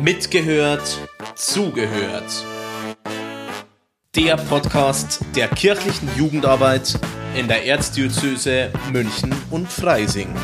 [0.00, 0.98] Mitgehört,
[1.34, 2.44] zugehört.
[4.16, 6.98] Der Podcast der kirchlichen Jugendarbeit
[7.36, 10.34] in der Erzdiözese München und Freising.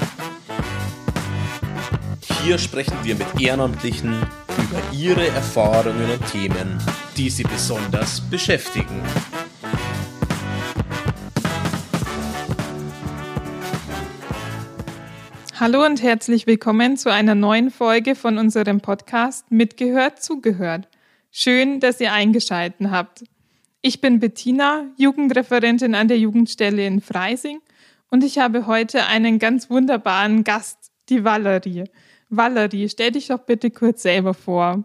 [2.43, 4.21] Hier sprechen wir mit Ehrenamtlichen
[4.59, 6.79] über ihre Erfahrungen und Themen,
[7.17, 9.03] die sie besonders beschäftigen.
[15.61, 20.87] Hallo und herzlich willkommen zu einer neuen Folge von unserem Podcast Mitgehört, zugehört.
[21.33, 23.25] Schön, dass ihr eingeschalten habt.
[23.83, 27.59] Ich bin Bettina, Jugendreferentin an der Jugendstelle in Freising
[28.09, 31.87] und ich habe heute einen ganz wunderbaren Gast, die Valerie.
[32.29, 34.85] Valerie, stell dich doch bitte kurz selber vor.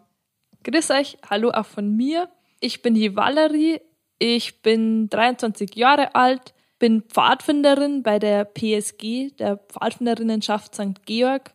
[0.63, 2.29] Grüß euch, hallo auch von mir.
[2.61, 3.79] Ich bin die Valerie,
[4.17, 11.05] ich bin 23 Jahre alt, bin Pfadfinderin bei der PSG, der Pfadfinderinnenschaft St.
[11.05, 11.53] Georg.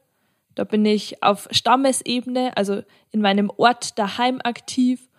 [0.55, 5.11] Da bin ich auf Stammesebene, also in meinem Ort daheim aktiv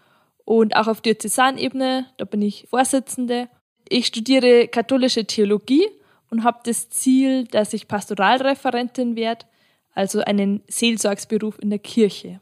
[0.45, 3.49] und auch auf Diözesanebene, da bin ich Vorsitzende.
[3.87, 5.85] Ich studiere katholische Theologie
[6.31, 9.45] und habe das Ziel, dass ich Pastoralreferentin werde,
[9.93, 12.41] also einen Seelsorgsberuf in der Kirche.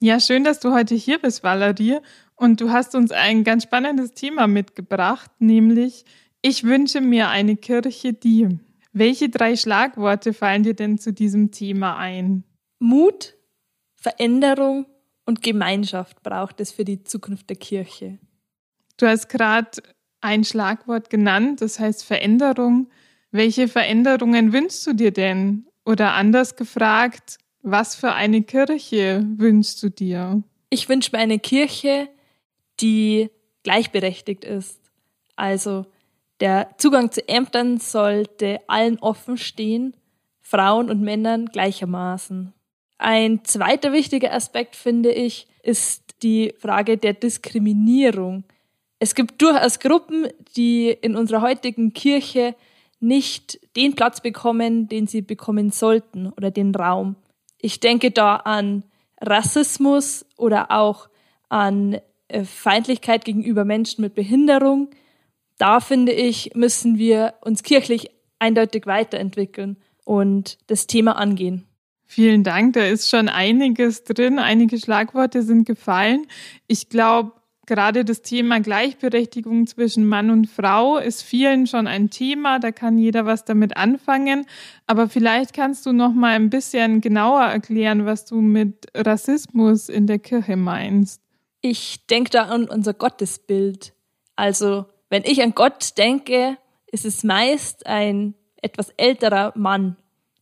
[0.00, 1.98] Ja, schön, dass du heute hier bist, Valerie.
[2.34, 6.04] Und du hast uns ein ganz spannendes Thema mitgebracht, nämlich
[6.42, 8.48] ich wünsche mir eine Kirche, die.
[8.92, 12.44] Welche drei Schlagworte fallen dir denn zu diesem Thema ein?
[12.78, 13.36] Mut,
[13.96, 14.86] Veränderung
[15.26, 18.18] und Gemeinschaft braucht es für die Zukunft der Kirche.
[18.96, 19.82] Du hast gerade
[20.20, 22.88] ein Schlagwort genannt, das heißt Veränderung.
[23.30, 25.66] Welche Veränderungen wünschst du dir denn?
[25.84, 30.42] Oder anders gefragt, was für eine Kirche wünschst du dir?
[30.70, 32.08] Ich wünsche mir eine Kirche,
[32.80, 33.30] die
[33.62, 34.80] gleichberechtigt ist.
[35.36, 35.86] Also
[36.40, 39.94] der Zugang zu Ämtern sollte allen offen stehen,
[40.40, 42.52] Frauen und Männern gleichermaßen.
[42.98, 48.44] Ein zweiter wichtiger Aspekt, finde ich, ist die Frage der Diskriminierung.
[48.98, 52.54] Es gibt durchaus Gruppen, die in unserer heutigen Kirche
[53.00, 57.14] nicht den Platz bekommen, den sie bekommen sollten oder den Raum.
[57.58, 58.82] Ich denke da an
[59.20, 61.08] Rassismus oder auch
[61.48, 64.90] an äh, Feindlichkeit gegenüber Menschen mit Behinderung,
[65.58, 71.66] da finde ich, müssen wir uns kirchlich eindeutig weiterentwickeln und das Thema angehen.
[72.06, 76.26] Vielen Dank, da ist schon einiges drin, einige Schlagworte sind gefallen.
[76.66, 77.32] Ich glaube,
[77.66, 82.96] gerade das Thema Gleichberechtigung zwischen Mann und Frau ist vielen schon ein Thema, da kann
[82.96, 84.46] jeder was damit anfangen,
[84.86, 90.06] aber vielleicht kannst du noch mal ein bisschen genauer erklären, was du mit Rassismus in
[90.06, 91.20] der Kirche meinst.
[91.60, 93.92] Ich denke da an unser Gottesbild.
[94.34, 99.96] Also wenn ich an Gott denke, ist es meist ein etwas älterer Mann,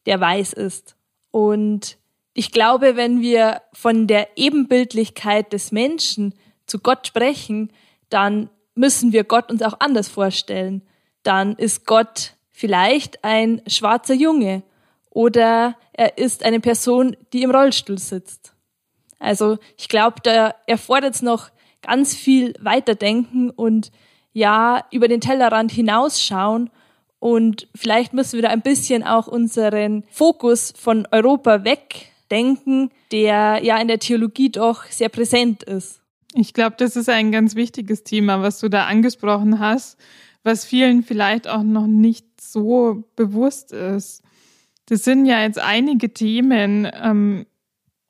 [0.06, 0.96] der weiß ist.
[1.30, 1.98] Und
[2.34, 6.34] ich glaube, wenn wir von der Ebenbildlichkeit des Menschen
[6.66, 7.72] zu Gott sprechen,
[8.08, 10.82] dann müssen wir Gott uns auch anders vorstellen.
[11.22, 14.62] Dann ist Gott vielleicht ein schwarzer Junge
[15.10, 18.54] oder er ist eine Person, die im Rollstuhl sitzt.
[19.18, 21.50] Also ich glaube, da erfordert es noch
[21.80, 23.90] ganz viel Weiterdenken und
[24.36, 26.68] ja über den Tellerrand hinausschauen
[27.18, 33.78] und vielleicht müssen wir da ein bisschen auch unseren Fokus von Europa wegdenken, der ja
[33.80, 36.02] in der Theologie doch sehr präsent ist.
[36.34, 39.98] Ich glaube, das ist ein ganz wichtiges Thema, was du da angesprochen hast,
[40.42, 44.22] was vielen vielleicht auch noch nicht so bewusst ist.
[44.84, 46.86] Das sind ja jetzt einige Themen.
[46.92, 47.46] Ähm,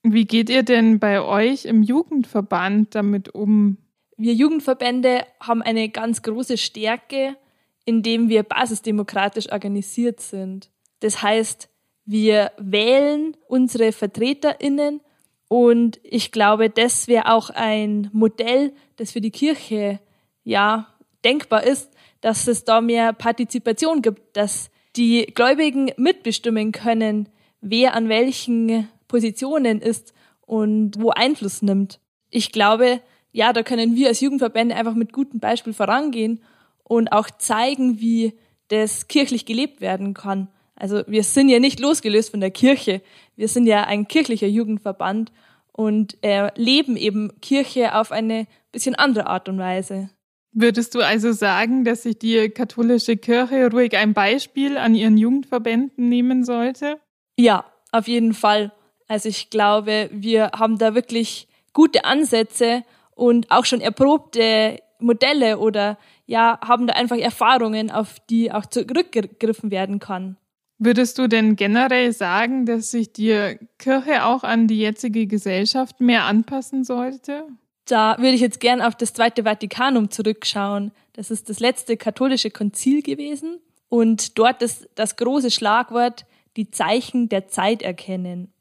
[0.02, 3.76] wie geht ihr denn bei euch im Jugendverband damit um?
[4.16, 7.36] Wir Jugendverbände haben eine ganz große Stärke,
[7.84, 10.70] indem wir basisdemokratisch organisiert sind.
[11.00, 11.68] Das heißt,
[12.06, 15.00] wir wählen unsere VertreterInnen
[15.48, 20.00] und ich glaube, das wäre auch ein Modell, das für die Kirche
[20.44, 20.88] ja
[21.24, 27.28] denkbar ist, dass es da mehr Partizipation gibt, dass die Gläubigen mitbestimmen können,
[27.60, 32.00] wer an welchen Positionen ist und wo Einfluss nimmt.
[32.30, 33.00] Ich glaube,
[33.36, 36.40] ja, da können wir als Jugendverbände einfach mit gutem Beispiel vorangehen
[36.84, 38.32] und auch zeigen, wie
[38.68, 40.48] das kirchlich gelebt werden kann.
[40.74, 43.02] Also wir sind ja nicht losgelöst von der Kirche.
[43.36, 45.32] Wir sind ja ein kirchlicher Jugendverband
[45.72, 50.08] und äh, leben eben Kirche auf eine bisschen andere Art und Weise.
[50.52, 56.08] Würdest du also sagen, dass sich die katholische Kirche ruhig ein Beispiel an ihren Jugendverbänden
[56.08, 56.98] nehmen sollte?
[57.38, 58.72] Ja, auf jeden Fall.
[59.08, 62.82] Also ich glaube, wir haben da wirklich gute Ansätze
[63.16, 69.72] und auch schon erprobte Modelle oder ja, haben da einfach Erfahrungen, auf die auch zurückgegriffen
[69.72, 70.36] werden kann.
[70.78, 76.24] Würdest du denn generell sagen, dass sich die Kirche auch an die jetzige Gesellschaft mehr
[76.24, 77.44] anpassen sollte?
[77.86, 80.92] Da würde ich jetzt gern auf das Zweite Vatikanum zurückschauen.
[81.14, 83.58] Das ist das letzte katholische Konzil gewesen.
[83.88, 86.26] Und dort ist das große Schlagwort
[86.56, 88.52] die Zeichen der Zeit erkennen.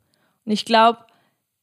[0.45, 0.99] Und ich glaube,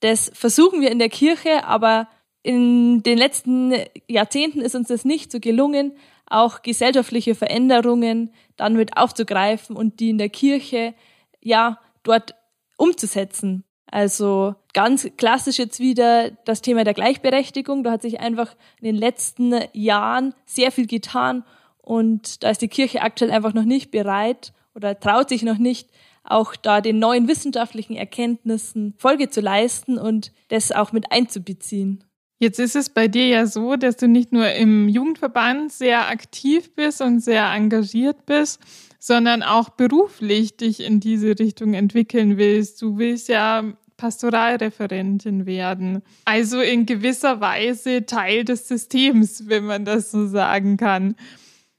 [0.00, 2.08] das versuchen wir in der Kirche, aber
[2.42, 3.74] in den letzten
[4.08, 5.92] Jahrzehnten ist uns das nicht so gelungen,
[6.26, 10.94] auch gesellschaftliche Veränderungen dann mit aufzugreifen und die in der Kirche
[11.40, 12.34] ja dort
[12.76, 13.64] umzusetzen.
[13.86, 17.84] Also ganz klassisch jetzt wieder das Thema der Gleichberechtigung.
[17.84, 21.44] Da hat sich einfach in den letzten Jahren sehr viel getan
[21.82, 25.90] und da ist die Kirche aktuell einfach noch nicht bereit oder traut sich noch nicht,
[26.24, 32.04] auch da den neuen wissenschaftlichen Erkenntnissen Folge zu leisten und das auch mit einzubeziehen.
[32.42, 36.74] Jetzt ist es bei dir ja so, dass du nicht nur im Jugendverband sehr aktiv
[36.74, 38.60] bist und sehr engagiert bist,
[38.98, 42.82] sondern auch beruflich dich in diese Richtung entwickeln willst.
[42.82, 43.62] Du willst ja
[43.96, 46.02] Pastoralreferentin werden.
[46.24, 51.14] Also in gewisser Weise Teil des Systems, wenn man das so sagen kann.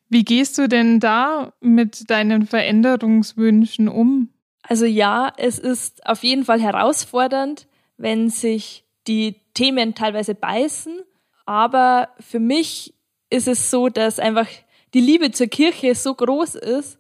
[0.08, 4.30] Wie gehst du denn da mit deinen Veränderungswünschen um?
[4.62, 7.68] Also ja, es ist auf jeden Fall herausfordernd,
[7.98, 11.02] wenn sich die Themen teilweise beißen.
[11.46, 12.94] Aber für mich
[13.30, 14.48] ist es so, dass einfach
[14.94, 17.00] die Liebe zur Kirche so groß ist,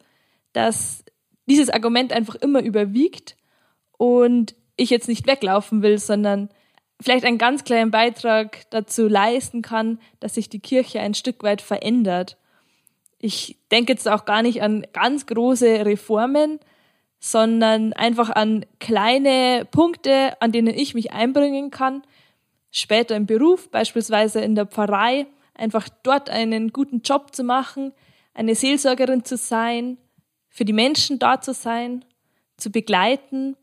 [0.52, 1.04] dass
[1.46, 3.36] dieses Argument einfach immer überwiegt
[3.98, 6.50] und ich jetzt nicht weglaufen will, sondern
[7.00, 11.62] vielleicht einen ganz kleinen Beitrag dazu leisten kann, dass sich die Kirche ein Stück weit
[11.62, 12.38] verändert.
[13.20, 16.60] Ich denke jetzt auch gar nicht an ganz große Reformen,
[17.20, 22.04] sondern einfach an kleine Punkte, an denen ich mich einbringen kann.
[22.76, 27.94] Später im Beruf, beispielsweise in der Pfarrei, einfach dort einen guten Job zu machen,
[28.34, 29.98] eine Seelsorgerin zu sein,
[30.50, 32.04] für die Menschen da zu sein,
[32.58, 33.56] zu begleiten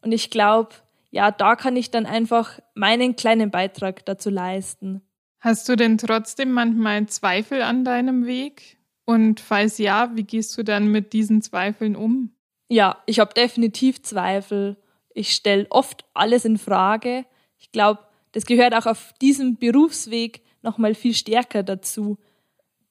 [0.00, 0.70] und ich glaube,
[1.10, 5.02] ja, da kann ich dann einfach meinen kleinen Beitrag dazu leisten.
[5.40, 8.78] Hast du denn trotzdem manchmal Zweifel an deinem Weg?
[9.04, 12.34] Und falls ja, wie gehst du dann mit diesen Zweifeln um?
[12.68, 14.76] Ja, ich habe definitiv Zweifel.
[15.14, 17.24] Ich stelle oft alles in Frage.
[17.58, 18.00] Ich glaube,
[18.32, 22.18] das gehört auch auf diesem Berufsweg nochmal viel stärker dazu.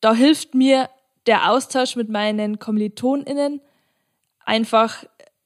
[0.02, 0.90] Da hilft mir
[1.28, 3.62] der Austausch mit meinen KommilitonInnen,
[4.46, 5.06] einfach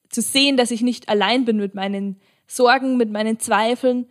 [0.10, 4.08] zu sehen, dass ich nicht allein bin mit meinen Sorgen, mit meinen Zweifeln.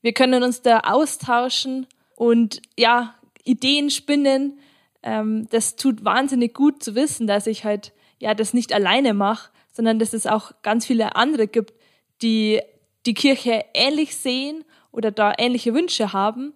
[0.00, 1.86] Wir können uns da austauschen
[2.16, 3.14] und ja,
[3.44, 4.58] Ideen spinnen.
[5.02, 9.50] Ähm, das tut wahnsinnig gut zu wissen, dass ich halt ja das nicht alleine mache,
[9.72, 11.74] sondern dass es auch ganz viele andere gibt,
[12.22, 12.60] die
[13.06, 16.52] die Kirche ähnlich sehen oder da ähnliche Wünsche haben.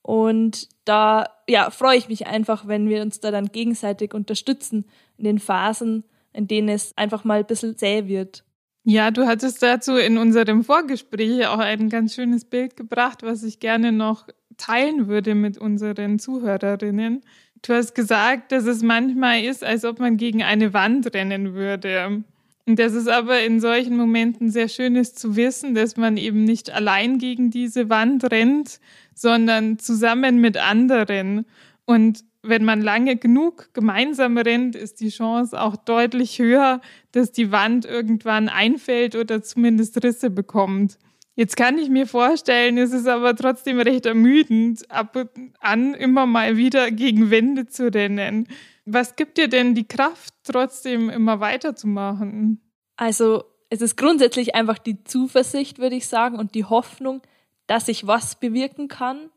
[0.00, 4.86] Und da ja, freue ich mich einfach, wenn wir uns da dann gegenseitig unterstützen
[5.16, 8.44] in den Phasen, in denen es einfach mal ein bisschen zäh wird.
[8.84, 13.60] Ja, du hattest dazu in unserem Vorgespräch auch ein ganz schönes Bild gebracht, was ich
[13.60, 14.26] gerne noch
[14.56, 17.22] teilen würde mit unseren Zuhörerinnen.
[17.62, 22.24] Du hast gesagt, dass es manchmal ist, als ob man gegen eine Wand rennen würde.
[22.66, 26.44] Und dass es aber in solchen Momenten sehr schön ist zu wissen, dass man eben
[26.44, 28.78] nicht allein gegen diese Wand rennt,
[29.14, 31.44] sondern zusammen mit anderen.
[31.86, 36.80] Und wenn man lange genug gemeinsam rennt, ist die Chance auch deutlich höher,
[37.12, 40.98] dass die Wand irgendwann einfällt oder zumindest Risse bekommt.
[41.34, 45.30] Jetzt kann ich mir vorstellen, es ist aber trotzdem recht ermüdend, ab und
[45.60, 48.48] an immer mal wieder gegen Wände zu rennen.
[48.84, 52.60] Was gibt dir denn die Kraft, trotzdem immer weiterzumachen?
[52.96, 57.22] Also es ist grundsätzlich einfach die Zuversicht, würde ich sagen, und die Hoffnung,
[57.66, 59.30] dass ich was bewirken kann.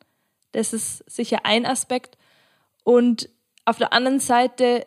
[0.51, 2.17] Das ist sicher ein Aspekt.
[2.83, 3.29] Und
[3.63, 4.85] auf der anderen Seite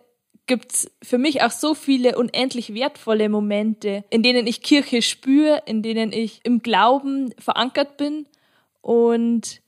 [0.49, 5.83] gibt's für mich auch so viele unendlich wertvolle Momente, in denen ich Kirche spüre, in
[5.83, 8.26] denen ich im Glauben verankert bin
[8.81, 9.61] und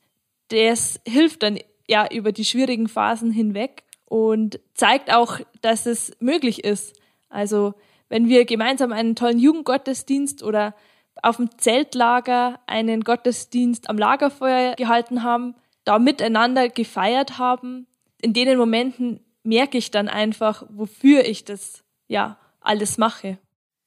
[0.49, 6.63] das hilft dann ja über die schwierigen Phasen hinweg und zeigt auch, dass es möglich
[6.63, 6.99] ist.
[7.29, 7.73] Also
[8.09, 10.75] wenn wir gemeinsam einen tollen Jugendgottesdienst oder
[11.23, 17.87] auf dem Zeltlager einen Gottesdienst am Lagerfeuer gehalten haben, da miteinander gefeiert haben,
[18.21, 23.37] in den Momenten merke ich dann einfach, wofür ich das ja alles mache.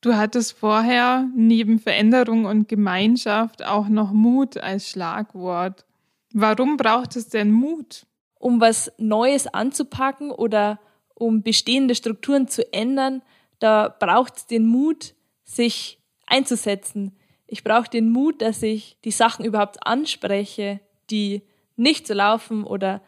[0.01, 5.87] Du hattest vorher neben Veränderung und Gemeinschaft auch noch Mut als Schlagwort.
[6.33, 8.07] Warum braucht es denn Mut?
[8.39, 10.79] Um was Neues anzupacken oder
[11.15, 13.23] um bestehende Strukturen zu ändern,
[13.61, 17.17] da braucht es den Mut, sich einzusetzen.
[17.47, 20.81] Ich brauche den Mut, dass ich die Sachen überhaupt anspreche,
[21.11, 21.43] die
[21.77, 23.01] nicht so laufen oder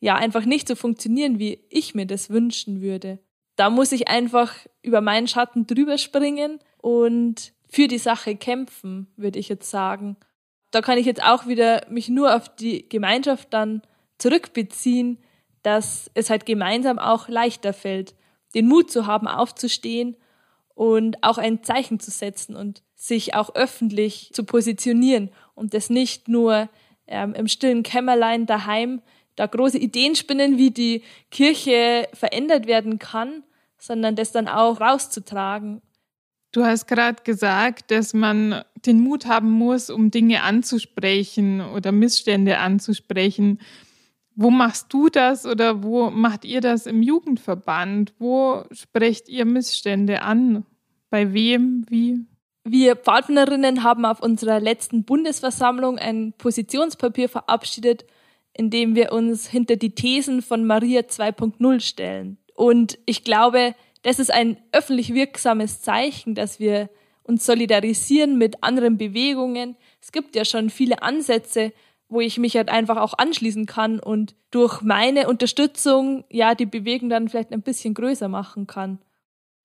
[0.00, 3.20] ja einfach nicht so funktionieren, wie ich mir das wünschen würde.
[3.56, 9.38] da muss ich einfach über meinen Schatten drüber springen und für die Sache kämpfen, würde
[9.38, 10.16] ich jetzt sagen.
[10.70, 13.82] Da kann ich jetzt auch wieder mich nur auf die Gemeinschaft dann
[14.16, 15.18] zurückbeziehen,
[15.62, 18.14] dass es halt gemeinsam auch leichter fällt,
[18.54, 20.16] den Mut zu haben, aufzustehen
[20.74, 26.28] und auch ein Zeichen zu setzen und sich auch öffentlich zu positionieren und das nicht
[26.28, 26.70] nur
[27.06, 29.02] ähm, im stillen Kämmerlein daheim
[29.36, 33.42] da große Ideen spinnen, wie die Kirche verändert werden kann,
[33.78, 35.82] sondern das dann auch rauszutragen.
[36.52, 42.58] Du hast gerade gesagt, dass man den Mut haben muss, um Dinge anzusprechen oder Missstände
[42.58, 43.60] anzusprechen.
[44.34, 48.14] Wo machst du das oder wo macht ihr das im Jugendverband?
[48.18, 50.64] Wo sprecht ihr Missstände an?
[51.08, 51.84] Bei wem?
[51.88, 52.26] Wie?
[52.64, 58.04] Wir Pfadfinderinnen haben auf unserer letzten Bundesversammlung ein Positionspapier verabschiedet,
[58.52, 62.38] in dem wir uns hinter die Thesen von Maria 2.0 stellen.
[62.54, 66.88] Und ich glaube, das ist ein öffentlich wirksames Zeichen, dass wir
[67.22, 69.76] uns solidarisieren mit anderen Bewegungen.
[70.00, 71.72] Es gibt ja schon viele Ansätze,
[72.08, 77.08] wo ich mich halt einfach auch anschließen kann und durch meine Unterstützung ja die Bewegung
[77.08, 78.98] dann vielleicht ein bisschen größer machen kann.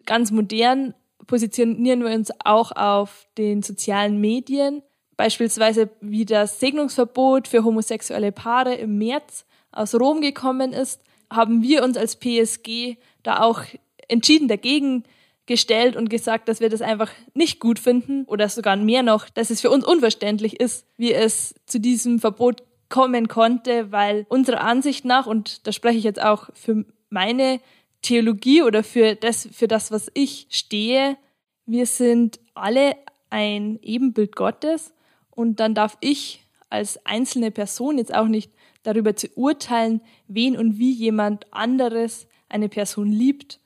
[0.06, 0.94] Ganz modern
[1.26, 4.84] positionieren wir uns auch auf den sozialen Medien,
[5.18, 11.84] beispielsweise wie das Segnungsverbot für homosexuelle Paare im März aus Rom gekommen ist, haben wir
[11.84, 13.62] uns als PSG da auch
[14.08, 15.04] entschieden dagegen
[15.46, 19.50] gestellt und gesagt, dass wir das einfach nicht gut finden oder sogar mehr noch, dass
[19.50, 25.06] es für uns unverständlich ist, wie es zu diesem Verbot kommen konnte, weil unserer Ansicht
[25.06, 27.60] nach, und da spreche ich jetzt auch für meine
[28.02, 31.18] Theologie oder für das, für das, was ich stehe,
[31.66, 32.96] wir sind alle
[33.30, 34.95] ein Ebenbild Gottes
[35.36, 38.52] und dann darf ich als einzelne Person jetzt auch nicht
[38.84, 43.60] darüber zu urteilen, wen und wie jemand anderes eine Person liebt.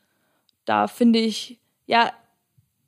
[0.66, 2.12] Da finde ich, ja,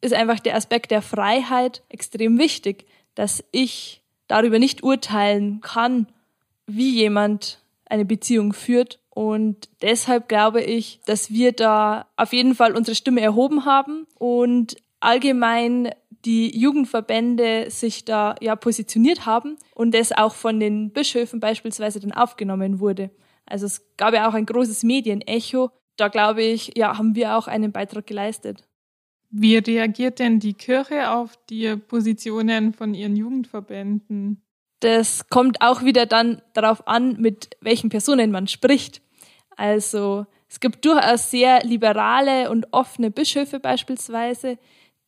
[0.01, 2.85] ist einfach der Aspekt der Freiheit extrem wichtig,
[3.15, 6.07] dass ich darüber nicht urteilen kann,
[6.65, 12.75] wie jemand eine Beziehung führt und deshalb glaube ich, dass wir da auf jeden Fall
[12.75, 15.91] unsere Stimme erhoben haben und allgemein
[16.25, 22.11] die Jugendverbände sich da ja positioniert haben und es auch von den Bischöfen beispielsweise dann
[22.11, 23.09] aufgenommen wurde.
[23.45, 25.71] Also es gab ja auch ein großes Medienecho.
[25.97, 28.63] Da glaube ich, ja, haben wir auch einen Beitrag geleistet.
[29.29, 34.41] Wie reagiert denn die Kirche auf die Positionen von ihren Jugendverbänden?
[34.81, 39.01] das kommt auch wieder dann darauf an, mit welchen Personen man spricht.
[39.55, 44.57] Also es gibt durchaus sehr liberale und offene Bischöfe beispielsweise,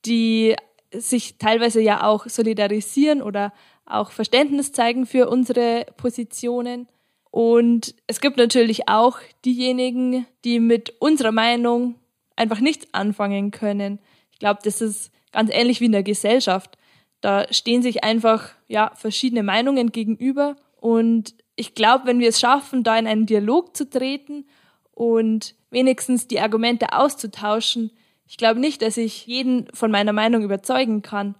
[0.05, 0.55] die
[0.93, 3.53] sich teilweise ja auch solidarisieren oder
[3.85, 6.87] auch Verständnis zeigen für unsere Positionen.
[7.31, 11.95] Und es gibt natürlich auch diejenigen, die mit unserer Meinung
[12.35, 13.99] einfach nichts anfangen können.
[14.31, 16.77] Ich glaube, das ist ganz ähnlich wie in der Gesellschaft.
[17.21, 22.83] Da stehen sich einfach ja verschiedene Meinungen gegenüber und ich glaube, wenn wir es schaffen,
[22.83, 24.45] da in einen Dialog zu treten
[24.91, 27.91] und wenigstens die Argumente auszutauschen,
[28.33, 31.35] ich glaube nicht, dass ich jeden von meiner Meinung überzeugen kann,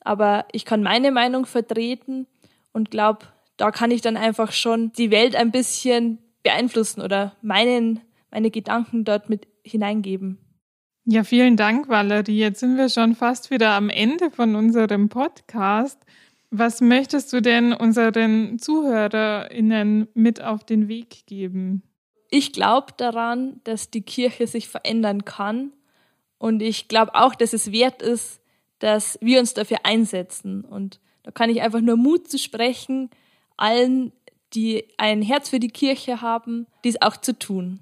[0.00, 2.26] aber ich kann meine Meinung vertreten
[2.72, 3.26] und glaube,
[3.58, 8.00] da kann ich dann einfach schon die Welt ein bisschen beeinflussen oder meinen,
[8.30, 10.38] meine Gedanken dort mit hineingeben.
[11.04, 12.38] Ja, vielen Dank, Valerie.
[12.38, 16.00] Jetzt sind wir schon fast wieder am Ende von unserem Podcast.
[16.50, 21.82] Was möchtest du denn unseren ZuhörerInnen mit auf den Weg geben?
[22.30, 25.72] Ich glaube daran, dass die Kirche sich verändern kann.
[26.38, 28.40] Und ich glaube auch, dass es wert ist,
[28.78, 30.64] dass wir uns dafür einsetzen.
[30.64, 33.10] Und da kann ich einfach nur Mut zu sprechen,
[33.56, 34.12] allen,
[34.54, 37.80] die ein Herz für die Kirche haben, dies auch zu tun.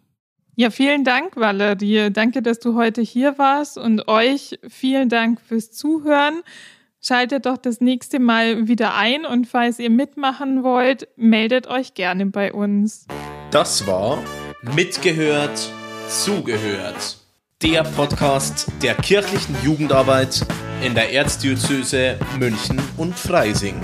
[0.58, 2.10] Ja, vielen Dank, Valerie.
[2.10, 6.40] Danke, dass du heute hier warst und euch vielen Dank fürs Zuhören.
[7.02, 12.26] Schaltet doch das nächste Mal wieder ein und falls ihr mitmachen wollt, meldet euch gerne
[12.26, 13.06] bei uns.
[13.50, 14.24] Das war
[14.74, 15.70] Mitgehört,
[16.08, 17.25] Zugehört.
[17.62, 20.44] Der Podcast der kirchlichen Jugendarbeit
[20.84, 23.80] in der Erzdiözese München und Freising.